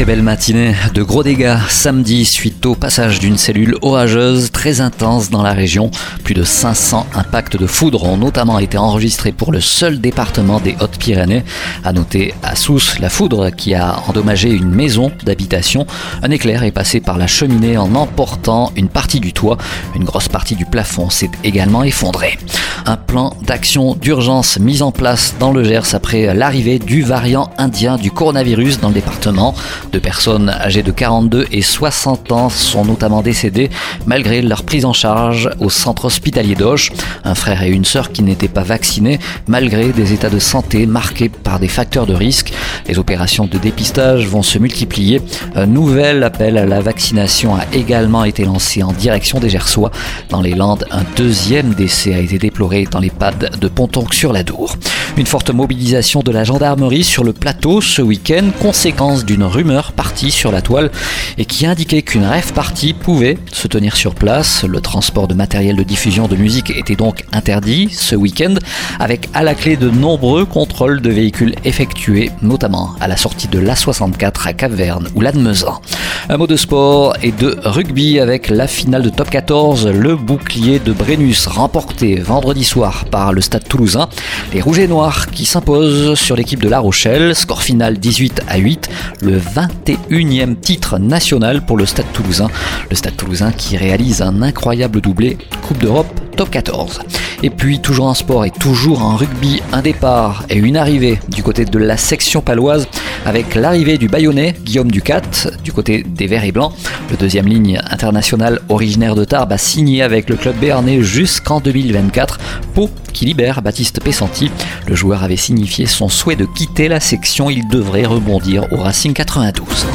Très 0.00 0.06
belle 0.06 0.22
matinée, 0.22 0.74
de 0.94 1.02
gros 1.02 1.22
dégâts 1.22 1.58
samedi 1.68 2.24
suite 2.24 2.64
au 2.64 2.74
passage 2.74 3.18
d'une 3.18 3.36
cellule 3.36 3.76
orageuse 3.82 4.50
très 4.50 4.80
intense 4.80 5.28
dans 5.28 5.42
la 5.42 5.52
région. 5.52 5.90
Plus 6.24 6.32
de 6.32 6.42
500 6.42 7.06
impacts 7.14 7.58
de 7.58 7.66
foudre 7.66 8.04
ont 8.04 8.16
notamment 8.16 8.58
été 8.58 8.78
enregistrés 8.78 9.32
pour 9.32 9.52
le 9.52 9.60
seul 9.60 10.00
département 10.00 10.58
des 10.58 10.74
Hautes-Pyrénées. 10.80 11.44
À 11.84 11.92
noter 11.92 12.32
à 12.42 12.56
Sousse 12.56 12.98
la 12.98 13.10
foudre 13.10 13.50
qui 13.50 13.74
a 13.74 13.98
endommagé 14.08 14.48
une 14.48 14.70
maison 14.70 15.12
d'habitation. 15.26 15.86
Un 16.22 16.30
éclair 16.30 16.62
est 16.62 16.70
passé 16.70 17.00
par 17.00 17.18
la 17.18 17.26
cheminée 17.26 17.76
en 17.76 17.94
emportant 17.94 18.72
une 18.76 18.88
partie 18.88 19.20
du 19.20 19.34
toit. 19.34 19.58
Une 19.94 20.04
grosse 20.04 20.30
partie 20.30 20.56
du 20.56 20.64
plafond 20.64 21.10
s'est 21.10 21.30
également 21.44 21.82
effondrée. 21.82 22.38
Un 22.86 22.96
plan 22.96 23.36
d'action 23.42 23.94
d'urgence 23.94 24.58
mis 24.58 24.80
en 24.80 24.92
place 24.92 25.34
dans 25.38 25.52
le 25.52 25.62
Gers 25.62 25.94
après 25.94 26.32
l'arrivée 26.34 26.78
du 26.78 27.02
variant 27.02 27.50
indien 27.58 27.98
du 27.98 28.10
coronavirus 28.10 28.80
dans 28.80 28.88
le 28.88 28.94
département. 28.94 29.54
Deux 29.92 30.00
personnes 30.00 30.48
âgées 30.48 30.84
de 30.84 30.92
42 30.92 31.46
et 31.50 31.62
60 31.62 32.30
ans 32.30 32.48
sont 32.48 32.84
notamment 32.84 33.22
décédées 33.22 33.70
malgré 34.06 34.40
leur 34.40 34.62
prise 34.62 34.84
en 34.84 34.92
charge 34.92 35.50
au 35.58 35.68
centre 35.68 36.04
hospitalier 36.04 36.54
d'Auch. 36.54 36.92
Un 37.24 37.34
frère 37.34 37.62
et 37.64 37.70
une 37.70 37.84
sœur 37.84 38.12
qui 38.12 38.22
n'étaient 38.22 38.46
pas 38.46 38.62
vaccinés 38.62 39.18
malgré 39.48 39.90
des 39.90 40.12
états 40.12 40.30
de 40.30 40.38
santé 40.38 40.86
marqués 40.86 41.28
par 41.28 41.58
des 41.58 41.66
facteurs 41.66 42.06
de 42.06 42.14
risque. 42.14 42.52
Les 42.86 43.00
opérations 43.00 43.46
de 43.46 43.58
dépistage 43.58 44.26
vont 44.26 44.42
se 44.42 44.58
multiplier. 44.58 45.22
Un 45.56 45.66
nouvel 45.66 46.22
appel 46.22 46.56
à 46.56 46.66
la 46.66 46.80
vaccination 46.80 47.56
a 47.56 47.64
également 47.72 48.24
été 48.24 48.44
lancé 48.44 48.84
en 48.84 48.92
direction 48.92 49.40
des 49.40 49.50
Gersois. 49.50 49.90
Dans 50.28 50.40
les 50.40 50.54
Landes, 50.54 50.86
un 50.92 51.02
deuxième 51.16 51.74
décès 51.74 52.14
a 52.14 52.20
été 52.20 52.38
déploré 52.38 52.86
dans 52.88 53.00
les 53.00 53.10
pads 53.10 53.32
de 53.60 53.68
Pontonc-sur-la-Dour. 53.68 54.76
Une 55.16 55.26
forte 55.26 55.50
mobilisation 55.50 56.20
de 56.20 56.30
la 56.30 56.44
gendarmerie 56.44 57.02
sur 57.02 57.24
le 57.24 57.32
plateau 57.32 57.80
ce 57.80 58.02
week-end, 58.02 58.50
conséquence 58.60 59.24
d'une 59.24 59.42
rumeur 59.42 59.79
partie 59.92 60.30
sur 60.30 60.52
la 60.52 60.62
toile 60.62 60.90
et 61.38 61.44
qui 61.44 61.66
indiquait 61.66 62.02
qu'une 62.02 62.24
rêve 62.24 62.52
partie 62.52 62.94
pouvait 62.94 63.38
se 63.52 63.68
tenir 63.68 63.96
sur 63.96 64.14
place. 64.14 64.64
Le 64.64 64.80
transport 64.80 65.28
de 65.28 65.34
matériel 65.34 65.76
de 65.76 65.82
diffusion 65.82 66.28
de 66.28 66.36
musique 66.36 66.70
était 66.70 66.96
donc 66.96 67.24
interdit 67.32 67.88
ce 67.90 68.14
week-end, 68.14 68.54
avec 68.98 69.28
à 69.34 69.42
la 69.42 69.54
clé 69.54 69.76
de 69.76 69.90
nombreux 69.90 70.44
contrôles 70.44 71.00
de 71.00 71.10
véhicules 71.10 71.54
effectués, 71.64 72.30
notamment 72.42 72.94
à 73.00 73.08
la 73.08 73.16
sortie 73.16 73.48
de 73.48 73.58
l'A64 73.58 74.46
à 74.46 74.52
Cap-Verne 74.52 75.08
ou 75.14 75.20
l'Admezan. 75.20 75.80
Un 76.28 76.36
mot 76.36 76.46
de 76.46 76.56
sport 76.56 77.14
et 77.22 77.32
de 77.32 77.56
rugby 77.64 78.20
avec 78.20 78.48
la 78.48 78.66
finale 78.66 79.02
de 79.02 79.10
top 79.10 79.30
14, 79.30 79.88
le 79.88 80.16
bouclier 80.16 80.78
de 80.78 80.92
Brennus 80.92 81.46
remporté 81.46 82.16
vendredi 82.16 82.64
soir 82.64 83.04
par 83.10 83.32
le 83.32 83.40
stade 83.40 83.66
toulousain. 83.66 84.08
Les 84.52 84.60
Rouges 84.60 84.78
et 84.78 84.88
Noirs 84.88 85.30
qui 85.30 85.46
s'imposent 85.46 86.14
sur 86.14 86.36
l'équipe 86.36 86.62
de 86.62 86.68
La 86.68 86.78
Rochelle, 86.78 87.34
score 87.34 87.62
final 87.62 87.98
18 87.98 88.42
à 88.48 88.58
8, 88.58 88.88
le 89.22 89.38
21e 89.70 90.58
titre 90.58 90.98
national 90.98 91.64
pour 91.64 91.76
le 91.76 91.86
stade 91.86 92.10
toulousain. 92.12 92.48
Le 92.88 92.96
stade 92.96 93.16
toulousain 93.16 93.52
qui 93.52 93.76
réalise 93.76 94.22
un 94.22 94.42
incroyable 94.42 95.00
doublé 95.00 95.38
Coupe 95.62 95.78
d'Europe 95.78 96.20
top 96.36 96.50
14. 96.50 97.00
Et 97.42 97.50
puis 97.50 97.80
toujours 97.80 98.06
en 98.06 98.14
sport 98.14 98.44
et 98.44 98.50
toujours 98.50 99.02
en 99.02 99.16
rugby, 99.16 99.62
un 99.72 99.82
départ 99.82 100.44
et 100.48 100.56
une 100.56 100.76
arrivée 100.76 101.18
du 101.28 101.42
côté 101.42 101.64
de 101.64 101.78
la 101.78 101.96
section 101.96 102.40
paloise 102.40 102.86
avec 103.26 103.54
l'arrivée 103.54 103.98
du 103.98 104.08
Bayonnais 104.08 104.54
Guillaume 104.64 104.90
Ducat 104.90 105.22
du 105.62 105.72
côté 105.72 106.02
des 106.02 106.26
Verts 106.26 106.44
et 106.44 106.52
Blancs. 106.52 106.72
Le 107.10 107.16
deuxième 107.16 107.46
ligne 107.46 107.80
international 107.90 108.60
originaire 108.68 109.14
de 109.14 109.24
Tarbes 109.24 109.52
a 109.52 109.58
signé 109.58 110.02
avec 110.02 110.28
le 110.28 110.36
club 110.36 110.56
béarnais 110.56 111.02
jusqu'en 111.02 111.60
2024. 111.60 112.38
Pau 112.74 112.90
qui 113.12 113.26
libère 113.26 113.62
Baptiste 113.62 114.02
Pessanti. 114.02 114.50
Le 114.86 114.94
joueur 114.94 115.22
avait 115.22 115.36
signifié 115.36 115.86
son 115.86 116.08
souhait 116.08 116.36
de 116.36 116.46
quitter 116.46 116.88
la 116.88 117.00
section. 117.00 117.50
Il 117.50 117.68
devrait 117.68 118.06
rebondir 118.06 118.66
au 118.72 118.76
Racing 118.76 119.12
92. 119.12 119.86